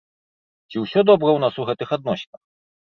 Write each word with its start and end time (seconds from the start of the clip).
Ці 0.69 0.77
ўсё 0.85 0.99
добра 1.11 1.29
ў 1.37 1.47
нас 1.47 1.53
у 1.63 1.71
гэтых 1.71 1.87
адносінах? 2.01 2.41